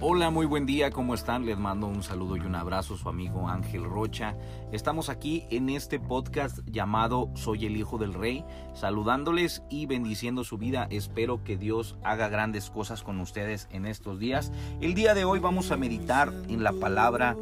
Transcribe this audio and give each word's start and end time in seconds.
Hola, 0.00 0.30
muy 0.30 0.44
buen 0.44 0.66
día, 0.66 0.90
¿cómo 0.90 1.14
están? 1.14 1.46
Les 1.46 1.56
mando 1.56 1.86
un 1.86 2.02
saludo 2.02 2.36
y 2.36 2.40
un 2.40 2.56
abrazo, 2.56 2.96
su 2.96 3.08
amigo 3.08 3.48
Ángel 3.48 3.84
Rocha. 3.84 4.34
Estamos 4.72 5.08
aquí 5.08 5.46
en 5.50 5.70
este 5.70 6.00
podcast 6.00 6.58
llamado 6.66 7.30
Soy 7.34 7.66
el 7.66 7.76
Hijo 7.76 7.96
del 7.96 8.12
Rey, 8.12 8.44
saludándoles 8.74 9.62
y 9.70 9.86
bendiciendo 9.86 10.42
su 10.42 10.58
vida. 10.58 10.88
Espero 10.90 11.44
que 11.44 11.56
Dios 11.56 11.96
haga 12.02 12.28
grandes 12.28 12.70
cosas 12.70 13.04
con 13.04 13.20
ustedes 13.20 13.68
en 13.70 13.86
estos 13.86 14.18
días. 14.18 14.50
El 14.80 14.94
día 14.94 15.14
de 15.14 15.24
hoy 15.24 15.38
vamos 15.38 15.70
a 15.70 15.76
meditar 15.76 16.32
en 16.48 16.64
la 16.64 16.72
palabra 16.72 17.36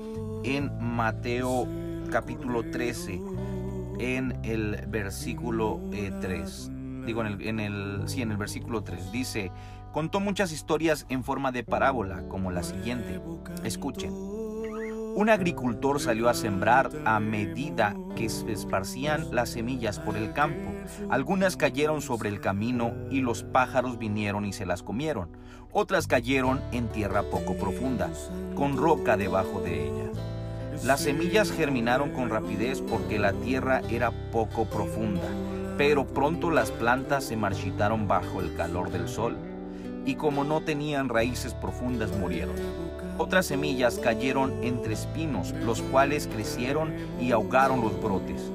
en 0.45 0.71
Mateo 0.79 1.67
capítulo 2.11 2.71
13, 2.71 3.21
en 3.99 4.39
el 4.45 4.87
versículo 4.89 5.81
3. 6.21 6.82
Digo, 7.05 7.21
en 7.23 7.27
el, 7.27 7.43
en 7.47 7.61
el, 7.61 8.03
sí, 8.07 8.23
en 8.23 8.31
el 8.31 8.37
versículo 8.37 8.83
3. 8.83 9.13
Dice, 9.13 9.51
Contó 9.93 10.21
muchas 10.21 10.53
historias 10.53 11.05
en 11.11 11.23
forma 11.23 11.53
de 11.53 11.65
parábola, 11.65 12.23
como 12.29 12.51
la 12.51 12.63
siguiente. 12.63 13.21
Escuchen. 13.63 14.11
Un 15.15 15.29
agricultor 15.29 16.01
salió 16.01 16.31
a 16.31 16.35
sembrar 16.35 16.91
a 17.05 17.21
medida 17.21 17.95
que 18.17 18.31
se 18.31 18.51
esparcían 18.51 19.35
las 19.35 19.51
semillas 19.51 19.99
por 19.99 20.17
el 20.17 20.33
campo. 20.33 20.73
Algunas 21.11 21.59
cayeron 21.59 22.01
sobre 22.01 22.31
el 22.31 22.41
camino 22.41 22.95
y 23.11 23.21
los 23.21 23.43
pájaros 23.43 23.99
vinieron 23.99 24.47
y 24.47 24.55
se 24.55 24.65
las 24.65 24.83
comieron. 24.83 25.37
Otras 25.71 26.07
cayeron 26.07 26.63
en 26.73 26.89
tierra 26.89 27.25
poco 27.25 27.55
profunda, 27.57 28.09
con 28.55 28.79
roca 28.79 29.19
debajo 29.19 29.61
de 29.61 29.89
ella. 29.89 30.11
Las 30.85 31.01
semillas 31.01 31.53
germinaron 31.53 32.13
con 32.13 32.31
rapidez 32.31 32.81
porque 32.81 33.19
la 33.19 33.35
tierra 33.35 33.83
era 33.91 34.11
poco 34.31 34.65
profunda, 34.65 35.29
pero 35.77 36.07
pronto 36.07 36.51
las 36.51 36.71
plantas 36.71 37.25
se 37.25 37.37
marchitaron 37.37 38.07
bajo 38.09 38.41
el 38.41 38.55
calor 38.55 38.91
del 38.91 39.09
sol 39.09 39.37
y 40.05 40.17
como 40.17 40.45
no 40.45 40.61
tenían 40.61 41.09
raíces 41.09 41.55
profundas 41.55 42.11
murieron. 42.13 42.55
Otras 43.19 43.47
semillas 43.47 43.99
cayeron 43.99 44.53
entre 44.63 44.95
espinos, 44.95 45.53
los 45.65 45.83
cuales 45.83 46.27
crecieron 46.27 46.93
y 47.21 47.33
ahogaron 47.33 47.81
los 47.81 48.01
brotes. 48.03 48.51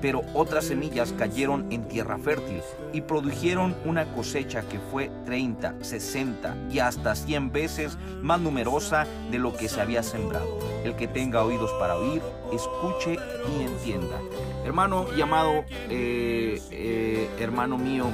Pero 0.00 0.22
otras 0.34 0.64
semillas 0.64 1.12
cayeron 1.12 1.70
en 1.70 1.86
tierra 1.88 2.18
fértil 2.18 2.62
y 2.92 3.02
produjeron 3.02 3.76
una 3.84 4.12
cosecha 4.14 4.62
que 4.62 4.78
fue 4.78 5.10
30, 5.24 5.76
60 5.82 6.56
y 6.70 6.78
hasta 6.78 7.14
100 7.14 7.52
veces 7.52 7.98
más 8.22 8.40
numerosa 8.40 9.06
de 9.30 9.38
lo 9.38 9.54
que 9.54 9.68
se 9.68 9.80
había 9.80 10.02
sembrado. 10.02 10.58
El 10.84 10.96
que 10.96 11.06
tenga 11.06 11.44
oídos 11.44 11.70
para 11.78 11.96
oír, 11.96 12.22
escuche 12.52 13.18
y 13.58 13.62
entienda. 13.62 14.18
Hermano 14.64 15.12
llamado, 15.14 15.64
eh, 15.88 16.60
eh, 16.70 17.28
hermano 17.38 17.76
mío, 17.76 18.06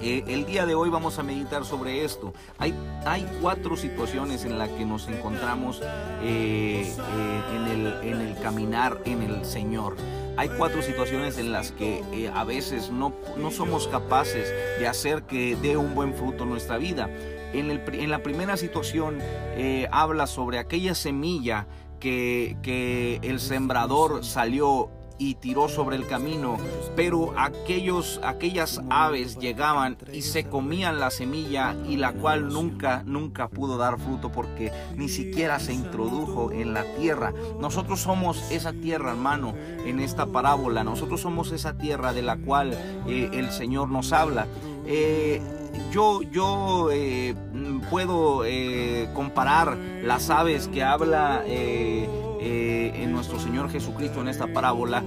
eh, 0.00 0.22
el 0.28 0.46
día 0.46 0.64
de 0.64 0.74
hoy 0.74 0.90
vamos 0.90 1.18
a 1.18 1.22
meditar 1.22 1.64
sobre 1.64 2.04
esto. 2.04 2.32
Hay, 2.58 2.74
hay 3.04 3.26
cuatro 3.40 3.76
situaciones 3.76 4.44
en 4.44 4.58
las 4.58 4.68
que 4.70 4.84
nos 4.84 5.08
encontramos 5.08 5.82
en, 6.22 6.86
el, 7.66 7.86
en, 8.02 8.20
el, 8.20 8.36
caminar 8.40 9.00
en 9.04 9.22
el 9.22 9.44
Señor. 9.44 9.96
Hay 10.38 10.48
cuatro 10.50 10.82
situaciones 10.82 11.36
en 11.36 11.52
las 11.52 11.72
que 11.72 12.30
a 12.32 12.44
veces 12.44 12.90
no, 12.90 13.12
no, 13.36 13.50
somos 13.50 13.88
capaces 13.88 14.48
de 14.78 14.86
hacer 14.86 15.24
que 15.24 15.56
dé 15.56 15.76
un 15.76 15.94
buen 15.94 16.14
fruto 16.14 16.46
nuestra 16.46 16.78
vida. 16.78 17.10
En, 17.52 17.70
el, 17.70 17.82
en 17.92 18.08
la 18.08 18.22
primera 18.22 18.56
situación 18.56 19.18
habla 19.90 20.28
sobre 20.28 20.60
aquella 20.60 20.94
semilla 20.94 21.66
que, 21.98 22.56
que 22.62 23.18
el 23.22 23.40
sembrador 23.40 24.24
salió 24.24 24.90
y 25.18 25.34
tiró 25.34 25.68
sobre 25.68 25.96
el 25.96 26.06
camino, 26.06 26.56
pero 26.96 27.34
aquellos, 27.36 28.20
aquellas 28.22 28.80
aves 28.88 29.36
llegaban 29.38 29.98
y 30.12 30.22
se 30.22 30.44
comían 30.44 31.00
la 31.00 31.10
semilla 31.10 31.76
y 31.88 31.96
la 31.96 32.12
cual 32.12 32.48
nunca, 32.48 33.02
nunca 33.04 33.48
pudo 33.48 33.76
dar 33.76 33.98
fruto 33.98 34.30
porque 34.30 34.72
ni 34.96 35.08
siquiera 35.08 35.58
se 35.58 35.72
introdujo 35.72 36.52
en 36.52 36.72
la 36.72 36.84
tierra. 36.96 37.32
Nosotros 37.60 38.00
somos 38.00 38.50
esa 38.50 38.72
tierra, 38.72 39.10
hermano, 39.10 39.54
en 39.84 40.00
esta 40.00 40.26
parábola. 40.26 40.84
Nosotros 40.84 41.20
somos 41.20 41.52
esa 41.52 41.76
tierra 41.76 42.12
de 42.12 42.22
la 42.22 42.36
cual 42.36 42.72
eh, 43.06 43.30
el 43.32 43.50
Señor 43.50 43.88
nos 43.88 44.12
habla. 44.12 44.46
Eh, 44.86 45.42
yo, 45.92 46.22
yo 46.22 46.88
eh, 46.92 47.34
puedo 47.90 48.42
comparar 49.14 49.76
las 50.02 50.30
aves 50.30 50.68
que 50.68 50.82
habla 50.82 51.44
eh, 52.40 52.92
en 52.94 53.12
nuestro 53.12 53.38
Señor 53.38 53.70
Jesucristo 53.70 54.20
en 54.20 54.28
esta 54.28 54.46
parábola 54.46 55.02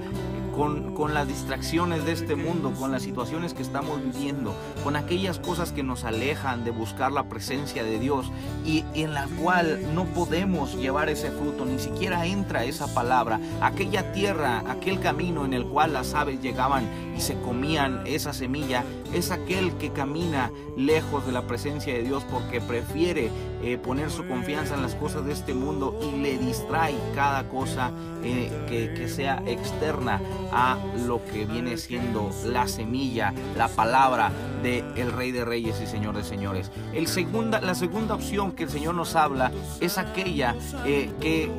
con, 0.54 0.94
con, 0.94 1.14
las 1.14 1.26
distracciones 1.26 2.04
de 2.04 2.12
este 2.12 2.36
mundo, 2.36 2.72
con 2.78 2.92
las 2.92 3.02
situaciones 3.02 3.54
que 3.54 3.62
estamos 3.62 4.02
viviendo, 4.02 4.54
con 4.84 4.96
aquellas 4.96 5.38
cosas 5.38 5.72
que 5.72 5.82
nos 5.82 6.04
alejan 6.04 6.64
de 6.64 6.70
buscar 6.70 7.10
la 7.10 7.24
presencia 7.24 7.82
de 7.82 7.98
Dios 7.98 8.30
y, 8.64 8.84
en 8.94 9.14
la 9.14 9.26
cual 9.42 9.94
no 9.94 10.04
podemos 10.04 10.76
llevar 10.76 11.08
ese 11.08 11.30
fruto, 11.30 11.64
ni 11.64 11.78
siquiera 11.78 12.26
entra 12.26 12.64
esa 12.64 12.92
palabra, 12.92 13.40
aquella 13.60 14.12
tierra, 14.12 14.62
aquel 14.68 15.00
camino 15.00 15.44
en 15.44 15.54
el 15.54 15.64
cual 15.64 15.94
las 15.94 16.14
aves 16.14 16.40
llegaban 16.42 16.86
y 17.16 17.20
se 17.20 17.34
comían 17.40 18.02
esa 18.06 18.32
semilla, 18.32 18.84
es 19.12 19.30
aquel 19.30 19.72
que 19.74 19.90
camina 19.90 20.50
lejos 20.76 21.26
de 21.26 21.32
la 21.32 21.42
presencia 21.42 21.92
de 21.92 22.02
Dios 22.02 22.24
porque 22.30 22.60
prefiere 22.60 23.30
eh, 23.62 23.78
poner 23.78 24.10
su 24.10 24.26
confianza 24.26 24.74
en 24.74 24.82
las 24.82 24.94
cosas 24.94 25.24
de 25.24 25.32
este 25.32 25.54
mundo 25.54 25.98
y 26.02 26.20
le 26.20 26.38
distrae 26.38 26.94
cada 27.14 27.48
cosa 27.48 27.92
eh, 28.24 28.50
que, 28.68 29.08
sea 29.08 29.42
externa 29.46 30.20
a 30.52 30.78
lo 31.06 31.24
que 31.26 31.44
viene 31.44 31.76
siendo 31.76 32.30
la 32.46 32.66
semilla, 32.66 33.34
la 33.56 33.68
palabra 33.68 34.32
del 34.62 34.84
el 34.96 35.12
Rey 35.12 35.32
de 35.32 35.44
Reyes 35.44 35.80
y 35.82 35.86
Señor 35.86 36.16
de 36.16 36.24
Señores. 36.24 36.70
El 36.94 37.08
segunda, 37.08 37.60
la 37.60 37.74
segunda 37.74 38.14
opción 38.14 38.52
que 38.52 38.64
el 38.64 38.70
Señor 38.70 38.94
nos 38.94 39.16
habla 39.16 39.52
es 39.80 39.98
aquella 39.98 40.54
eh, 40.86 41.10
que 41.20 41.50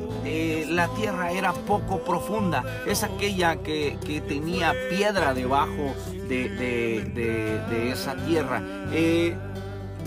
la 0.68 0.88
tierra 0.88 1.32
era 1.32 1.52
poco 1.52 2.02
profunda, 2.02 2.64
es 2.86 3.02
aquella 3.02 3.56
que, 3.56 3.98
tenía 4.26 4.72
piedra 4.88 5.34
debajo 5.34 5.94
de, 6.28 7.90
esa 7.90 8.14
tierra 8.16 8.62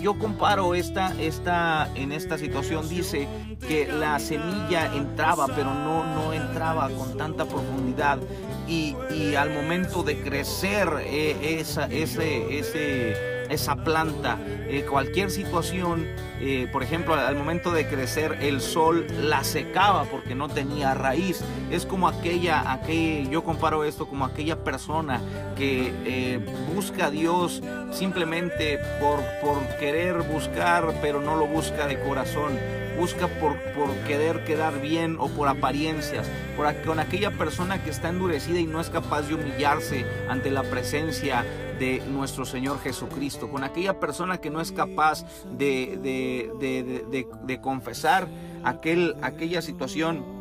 yo 0.00 0.18
comparo 0.18 0.74
esta, 0.74 1.12
esta, 1.20 1.88
en 1.94 2.12
esta 2.12 2.38
situación, 2.38 2.88
dice 2.88 3.28
que 3.66 3.86
la 3.86 4.18
semilla 4.18 4.94
entraba, 4.94 5.46
pero 5.48 5.74
no, 5.74 6.04
no 6.14 6.32
entraba 6.32 6.88
con 6.90 7.16
tanta 7.16 7.44
profundidad. 7.44 8.18
Y, 8.66 8.94
al 9.34 9.50
momento 9.50 10.02
de 10.02 10.20
crecer 10.20 10.88
eh, 11.04 11.58
esa, 11.60 11.86
ese, 11.86 12.58
ese 12.58 13.37
esa 13.48 13.76
planta. 13.76 14.38
Eh, 14.68 14.84
cualquier 14.88 15.30
situación, 15.30 16.06
eh, 16.40 16.68
por 16.72 16.82
ejemplo, 16.82 17.14
al 17.14 17.36
momento 17.36 17.70
de 17.72 17.86
crecer, 17.86 18.38
el 18.40 18.60
sol 18.60 19.06
la 19.22 19.44
secaba 19.44 20.04
porque 20.04 20.34
no 20.34 20.48
tenía 20.48 20.94
raíz. 20.94 21.42
Es 21.70 21.86
como 21.86 22.08
aquella, 22.08 22.72
aquella 22.72 23.30
yo 23.30 23.44
comparo 23.44 23.84
esto 23.84 24.06
como 24.06 24.24
aquella 24.24 24.62
persona 24.64 25.20
que 25.56 25.92
eh, 26.04 26.40
busca 26.74 27.06
a 27.06 27.10
Dios 27.10 27.62
simplemente 27.90 28.78
por, 29.00 29.20
por 29.42 29.66
querer 29.78 30.22
buscar, 30.22 30.94
pero 31.00 31.20
no 31.20 31.36
lo 31.36 31.46
busca 31.46 31.86
de 31.86 32.00
corazón 32.00 32.58
busca 32.98 33.28
por, 33.28 33.56
por, 33.74 33.94
querer 34.06 34.44
quedar 34.44 34.80
bien 34.80 35.16
o 35.20 35.28
por 35.28 35.48
apariencias, 35.48 36.28
por, 36.56 36.74
con 36.82 36.98
aquella 36.98 37.30
persona 37.30 37.82
que 37.82 37.90
está 37.90 38.08
endurecida 38.08 38.58
y 38.58 38.66
no 38.66 38.80
es 38.80 38.90
capaz 38.90 39.22
de 39.22 39.34
humillarse 39.34 40.04
ante 40.28 40.50
la 40.50 40.64
presencia 40.64 41.44
de 41.78 42.02
nuestro 42.10 42.44
Señor 42.44 42.80
Jesucristo, 42.80 43.48
con 43.50 43.62
aquella 43.62 44.00
persona 44.00 44.38
que 44.38 44.50
no 44.50 44.60
es 44.60 44.72
capaz 44.72 45.24
de, 45.56 45.96
de, 46.00 47.60
confesar 47.60 48.26
aquel, 48.64 49.14
aquella 49.22 49.62
situación 49.62 50.37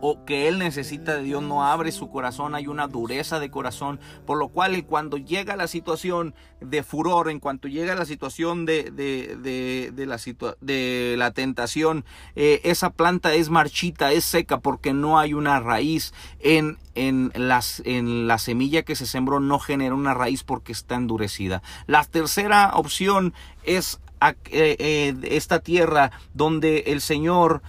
o 0.00 0.24
que 0.24 0.48
él 0.48 0.58
necesita 0.58 1.16
de 1.16 1.22
Dios 1.22 1.42
no 1.42 1.64
abre 1.64 1.92
su 1.92 2.10
corazón, 2.10 2.54
hay 2.54 2.66
una 2.66 2.86
dureza 2.86 3.40
de 3.40 3.50
corazón, 3.50 4.00
por 4.26 4.38
lo 4.38 4.48
cual 4.48 4.84
cuando 4.84 5.16
llega 5.16 5.56
la 5.56 5.68
situación 5.68 6.34
de 6.60 6.82
furor, 6.82 7.30
en 7.30 7.40
cuanto 7.40 7.68
llega 7.68 7.94
la 7.94 8.04
situación 8.04 8.66
de, 8.66 8.90
de, 8.90 10.06
la, 10.06 10.18
de 10.60 11.14
la 11.16 11.30
tentación, 11.32 12.04
eh, 12.34 12.60
esa 12.64 12.90
planta 12.90 13.34
es 13.34 13.50
marchita, 13.50 14.12
es 14.12 14.24
seca 14.24 14.60
porque 14.60 14.92
no 14.92 15.18
hay 15.18 15.34
una 15.34 15.60
raíz 15.60 16.12
en, 16.40 16.78
en, 16.94 17.32
las, 17.34 17.82
en 17.84 18.26
la 18.26 18.38
semilla 18.38 18.82
que 18.82 18.96
se 18.96 19.06
sembró, 19.06 19.40
no 19.40 19.58
genera 19.58 19.94
una 19.94 20.14
raíz 20.14 20.44
porque 20.44 20.72
está 20.72 20.94
endurecida. 20.94 21.62
La 21.86 22.04
tercera 22.04 22.72
opción 22.74 23.34
es 23.64 24.00
eh, 24.20 24.34
eh, 24.50 25.14
esta 25.24 25.60
tierra 25.60 26.10
donde 26.32 26.84
el 26.86 27.00
Señor 27.00 27.62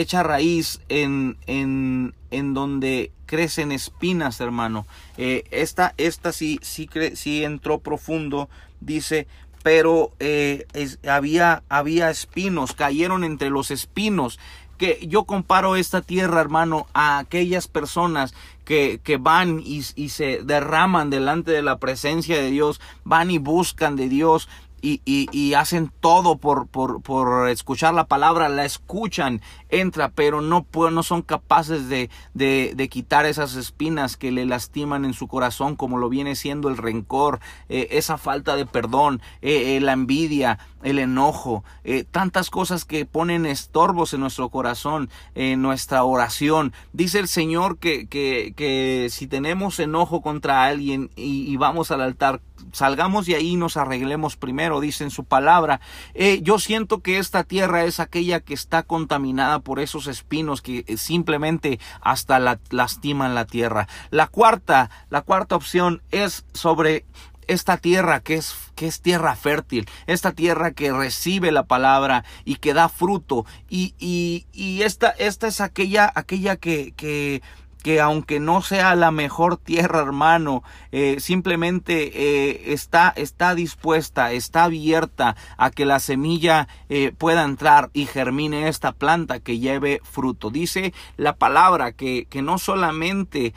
echa 0.00 0.22
raíz 0.22 0.80
en, 0.88 1.36
en, 1.46 2.14
en 2.30 2.54
donde 2.54 3.12
crecen 3.26 3.72
espinas, 3.72 4.40
hermano. 4.40 4.86
Eh, 5.16 5.44
esta, 5.50 5.94
esta 5.96 6.32
sí, 6.32 6.58
sí, 6.62 6.88
sí 7.14 7.44
entró 7.44 7.78
profundo, 7.78 8.48
dice, 8.80 9.26
pero 9.62 10.12
eh, 10.20 10.66
había, 11.08 11.62
había 11.68 12.10
espinos, 12.10 12.72
cayeron 12.72 13.24
entre 13.24 13.50
los 13.50 13.70
espinos 13.70 14.38
que 14.78 15.06
yo 15.08 15.24
comparo 15.24 15.76
esta 15.76 16.02
tierra, 16.02 16.40
hermano, 16.40 16.86
a 16.92 17.18
aquellas 17.18 17.66
personas 17.66 18.34
que, 18.64 19.00
que 19.02 19.16
van 19.16 19.60
y, 19.64 19.82
y, 19.94 20.10
se 20.10 20.42
derraman 20.42 21.08
delante 21.08 21.50
de 21.50 21.62
la 21.62 21.78
presencia 21.78 22.36
de 22.36 22.50
Dios, 22.50 22.80
van 23.04 23.30
y 23.30 23.38
buscan 23.38 23.96
de 23.96 24.08
Dios, 24.08 24.48
y, 24.82 25.54
hacen 25.54 25.90
todo 26.00 26.36
por, 26.38 27.48
escuchar 27.48 27.94
la 27.94 28.06
palabra, 28.06 28.48
la 28.48 28.64
escuchan, 28.64 29.40
entra, 29.68 30.10
pero 30.10 30.40
no, 30.40 30.66
no 30.72 31.02
son 31.02 31.22
capaces 31.22 31.88
de, 31.88 32.88
quitar 32.90 33.26
esas 33.26 33.56
espinas 33.56 34.16
que 34.16 34.30
le 34.30 34.46
lastiman 34.46 35.04
en 35.04 35.14
su 35.14 35.28
corazón, 35.28 35.76
como 35.76 35.98
lo 35.98 36.08
viene 36.08 36.36
siendo 36.36 36.68
el 36.68 36.76
rencor, 36.76 37.40
eh, 37.68 37.88
esa 37.90 38.18
falta 38.18 38.56
de 38.56 38.66
perdón, 38.66 39.20
eh, 39.42 39.76
eh, 39.76 39.80
la 39.80 39.92
envidia, 39.92 40.58
el 40.82 40.98
enojo, 41.00 41.64
tantas 42.12 42.48
cosas 42.48 42.84
que 42.84 43.06
ponen 43.06 43.44
estorbos 43.44 44.14
en 44.14 44.20
nuestro 44.20 44.50
corazón, 44.50 45.10
en 45.34 45.60
nuestra 45.60 46.04
oración. 46.04 46.72
Dice 46.92 47.18
el 47.18 47.26
Señor 47.26 47.78
que, 47.78 49.08
si 49.10 49.26
tenemos 49.26 49.80
enojo 49.80 50.22
contra 50.22 50.64
alguien 50.64 51.10
y, 51.16 51.50
y 51.50 51.56
vamos 51.56 51.90
al 51.90 52.02
altar, 52.02 52.40
salgamos 52.72 53.26
de 53.26 53.36
ahí 53.36 53.50
y 53.52 53.56
nos 53.56 53.76
arreglemos 53.76 54.36
primero, 54.36 54.80
dice 54.80 55.04
en 55.04 55.10
su 55.10 55.24
palabra. 55.24 55.80
Eh, 56.14 56.40
yo 56.42 56.58
siento 56.58 57.00
que 57.00 57.18
esta 57.18 57.44
tierra 57.44 57.84
es 57.84 58.00
aquella 58.00 58.40
que 58.40 58.54
está 58.54 58.82
contaminada 58.82 59.60
por 59.60 59.80
esos 59.80 60.06
espinos 60.06 60.62
que 60.62 60.84
eh, 60.86 60.96
simplemente 60.96 61.78
hasta 62.00 62.38
la, 62.38 62.58
lastiman 62.70 63.34
la 63.34 63.46
tierra. 63.46 63.88
La 64.10 64.26
cuarta, 64.26 64.90
la 65.10 65.22
cuarta 65.22 65.56
opción 65.56 66.02
es 66.10 66.44
sobre 66.52 67.04
esta 67.46 67.76
tierra 67.76 68.20
que 68.20 68.34
es, 68.34 68.54
que 68.74 68.86
es 68.86 69.00
tierra 69.00 69.36
fértil, 69.36 69.88
esta 70.06 70.32
tierra 70.32 70.72
que 70.72 70.92
recibe 70.92 71.52
la 71.52 71.64
palabra 71.64 72.24
y 72.44 72.56
que 72.56 72.74
da 72.74 72.88
fruto. 72.88 73.46
Y, 73.68 73.94
y, 73.98 74.46
y 74.52 74.82
esta, 74.82 75.10
esta 75.10 75.46
es 75.46 75.60
aquella, 75.60 76.10
aquella 76.14 76.56
que, 76.56 76.92
que 76.96 77.42
que 77.86 78.00
aunque 78.00 78.40
no 78.40 78.62
sea 78.62 78.96
la 78.96 79.12
mejor 79.12 79.58
tierra, 79.58 80.00
hermano, 80.00 80.64
eh, 80.90 81.18
simplemente 81.20 82.10
eh, 82.14 82.72
está, 82.72 83.12
está 83.14 83.54
dispuesta, 83.54 84.32
está 84.32 84.64
abierta 84.64 85.36
a 85.56 85.70
que 85.70 85.84
la 85.84 86.00
semilla 86.00 86.66
eh, 86.88 87.12
pueda 87.16 87.44
entrar 87.44 87.90
y 87.92 88.06
germine 88.06 88.66
esta 88.66 88.90
planta 88.90 89.38
que 89.38 89.60
lleve 89.60 90.00
fruto. 90.02 90.50
Dice 90.50 90.94
la 91.16 91.36
palabra 91.36 91.92
que, 91.92 92.26
que 92.28 92.42
no 92.42 92.58
solamente 92.58 93.54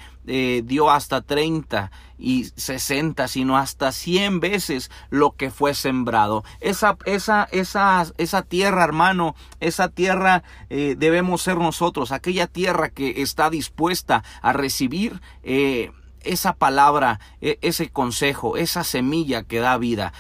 dio 0.66 0.90
hasta 0.92 1.22
30 1.22 1.92
y 2.18 2.46
60, 2.56 3.28
sino 3.28 3.58
hasta 3.58 3.92
100 3.92 4.40
veces 4.40 4.92
lo 5.10 5.32
que 5.32 5.52
fue 5.52 5.74
sembrado. 5.74 6.44
Esa, 6.60 6.98
esa, 7.06 7.48
esa, 7.52 8.06
esa 8.18 8.42
tierra, 8.44 8.84
hermano, 8.84 9.36
esa 9.60 9.90
tierra 9.90 10.44
debemos 10.70 11.42
ser 11.42 11.58
nosotros, 11.58 12.12
aquella 12.12 12.48
tierra 12.48 12.90
que 12.90 13.22
está 13.22 13.50
dispuesta 13.50 14.24
a 14.42 14.54
recibir 14.54 15.22
eh, 15.44 15.92
esa 16.24 16.54
palabra, 16.54 17.20
e, 17.42 17.58
ese 17.62 17.90
consejo, 17.90 18.58
esa 18.58 18.84
semilla 18.84 19.44
que 19.44 19.60
da 19.60 19.78
vida. 19.78 20.14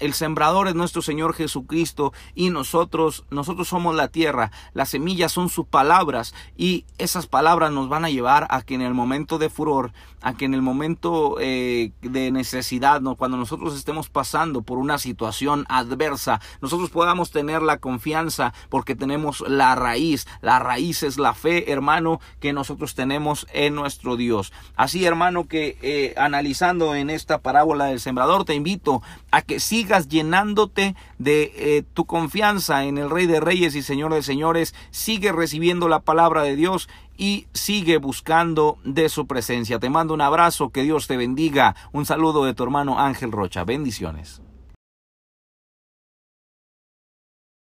el 0.00 0.14
sembrador 0.14 0.68
es 0.68 0.74
nuestro 0.74 1.02
Señor 1.02 1.34
Jesucristo 1.34 2.12
y 2.34 2.50
nosotros, 2.50 3.24
nosotros 3.30 3.68
somos 3.68 3.94
la 3.94 4.08
tierra. 4.08 4.50
Las 4.74 4.90
semillas 4.90 5.32
son 5.32 5.48
sus 5.48 5.66
palabras 5.66 6.34
y 6.56 6.84
esas 6.98 7.26
palabras 7.26 7.72
nos 7.72 7.88
van 7.88 8.04
a 8.04 8.10
llevar 8.10 8.46
a 8.50 8.62
que 8.62 8.74
en 8.74 8.82
el 8.82 8.94
momento 8.94 9.38
de 9.38 9.50
furor, 9.50 9.92
a 10.22 10.34
que 10.34 10.44
en 10.44 10.54
el 10.54 10.62
momento 10.62 11.36
eh, 11.40 11.92
de 12.02 12.30
necesidad, 12.30 13.00
¿no? 13.00 13.16
cuando 13.16 13.36
nosotros 13.36 13.76
estemos 13.76 14.08
pasando 14.08 14.62
por 14.62 14.78
una 14.78 14.98
situación 14.98 15.64
adversa, 15.68 16.40
nosotros 16.60 16.90
podamos 16.90 17.30
tener 17.30 17.62
la 17.62 17.78
confianza 17.78 18.52
porque 18.68 18.94
tenemos 18.94 19.40
la 19.46 19.74
raíz. 19.74 20.26
La 20.40 20.58
raíz 20.58 21.02
es 21.02 21.18
la 21.18 21.34
fe, 21.34 21.70
hermano, 21.72 22.20
que 22.40 22.52
nosotros 22.52 22.94
tenemos 22.94 23.46
en 23.52 23.74
nuestro 23.74 24.16
Dios. 24.16 24.52
Así, 24.76 25.04
hermano, 25.04 25.19
hermano, 25.20 25.46
que 25.46 25.76
eh, 25.82 26.14
analizando 26.16 26.94
en 26.94 27.10
esta 27.10 27.42
parábola 27.42 27.84
del 27.84 28.00
sembrador, 28.00 28.46
te 28.46 28.54
invito 28.54 29.02
a 29.30 29.42
que 29.42 29.60
sigas 29.60 30.08
llenándote 30.08 30.94
de 31.18 31.52
eh, 31.56 31.84
tu 31.92 32.06
confianza 32.06 32.84
en 32.84 32.96
el 32.96 33.10
Rey 33.10 33.26
de 33.26 33.38
Reyes 33.38 33.74
y 33.74 33.82
Señor 33.82 34.14
de 34.14 34.22
Señores. 34.22 34.74
Sigue 34.90 35.30
recibiendo 35.30 35.88
la 35.88 36.00
palabra 36.00 36.42
de 36.42 36.56
Dios 36.56 36.88
y 37.18 37.48
sigue 37.52 37.98
buscando 37.98 38.78
de 38.82 39.10
su 39.10 39.26
presencia. 39.26 39.78
Te 39.78 39.90
mando 39.90 40.14
un 40.14 40.22
abrazo, 40.22 40.70
que 40.70 40.84
Dios 40.84 41.06
te 41.06 41.18
bendiga. 41.18 41.76
Un 41.92 42.06
saludo 42.06 42.46
de 42.46 42.54
tu 42.54 42.62
hermano 42.62 42.98
Ángel 42.98 43.30
Rocha. 43.30 43.64
Bendiciones. 43.64 44.40